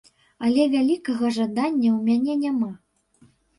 [0.45, 2.71] Але вялікага жадання ў мяне няма.